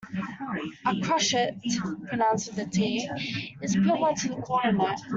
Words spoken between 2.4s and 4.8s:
with the t, is equivalent to a quarter